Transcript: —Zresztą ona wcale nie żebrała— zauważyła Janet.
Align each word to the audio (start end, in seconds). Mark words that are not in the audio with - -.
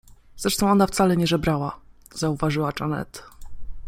—Zresztą 0.37 0.69
ona 0.71 0.87
wcale 0.87 1.17
nie 1.17 1.27
żebrała— 1.27 1.79
zauważyła 2.19 2.71
Janet. 2.79 3.23